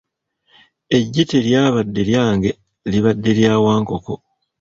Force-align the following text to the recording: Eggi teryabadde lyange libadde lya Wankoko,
Eggi 0.97 1.23
teryabadde 1.29 2.01
lyange 2.09 2.51
libadde 2.91 3.31
lya 3.37 3.53
Wankoko, 3.63 4.13